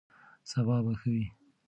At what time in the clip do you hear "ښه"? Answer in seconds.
0.99-1.09